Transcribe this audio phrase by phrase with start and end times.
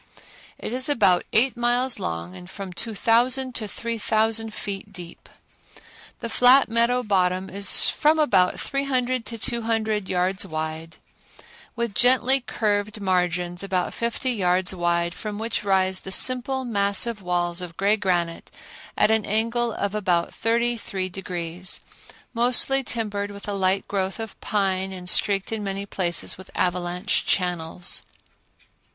[0.57, 5.29] It is about eight miles long and from 2000 to 3000 feet deep.
[6.21, 10.97] The flat meadow bottom is from about three hundred to two hundred yards wide,
[11.75, 17.61] with gently curved margins about fifty yards wide from which rise the simple massive walls
[17.61, 18.49] of gray granite
[18.97, 21.79] at an angle of about thirty three degrees,
[22.33, 27.23] mostly timbered with a light growth of pine and streaked in many places with avalanche
[27.23, 28.01] channels.